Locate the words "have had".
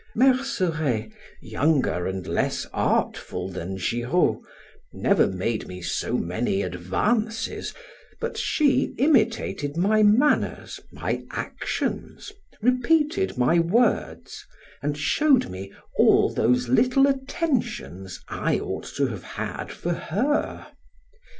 19.05-19.71